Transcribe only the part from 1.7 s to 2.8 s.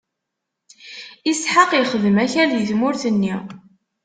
ixdem akal di